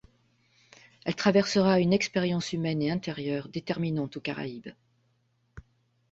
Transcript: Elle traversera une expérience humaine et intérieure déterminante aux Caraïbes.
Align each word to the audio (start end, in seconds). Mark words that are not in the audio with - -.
Elle 1.05 1.13
traversera 1.13 1.79
une 1.79 1.93
expérience 1.93 2.53
humaine 2.53 2.81
et 2.81 2.89
intérieure 2.89 3.49
déterminante 3.49 4.17
aux 4.17 4.19
Caraïbes. 4.19 4.73